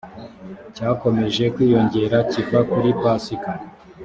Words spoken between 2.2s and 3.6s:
kiva kuri pasika